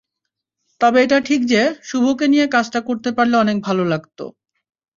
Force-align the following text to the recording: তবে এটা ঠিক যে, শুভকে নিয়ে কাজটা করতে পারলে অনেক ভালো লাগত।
তবে 0.81 0.97
এটা 1.03 1.17
ঠিক 1.21 1.41
যে, 1.45 1.61
শুভকে 1.83 2.25
নিয়ে 2.27 2.45
কাজটা 2.47 2.79
করতে 2.81 3.09
পারলে 3.11 3.35
অনেক 3.37 3.57
ভালো 3.61 3.83
লাগত। 3.85 4.19